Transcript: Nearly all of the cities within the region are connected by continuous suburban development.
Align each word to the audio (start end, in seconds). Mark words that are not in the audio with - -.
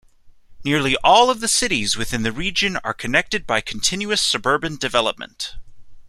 Nearly 0.63 0.97
all 1.03 1.29
of 1.29 1.41
the 1.41 1.47
cities 1.47 1.95
within 1.95 2.23
the 2.23 2.31
region 2.31 2.75
are 2.77 2.91
connected 2.91 3.45
by 3.45 3.61
continuous 3.61 4.19
suburban 4.19 4.77
development. 4.77 5.53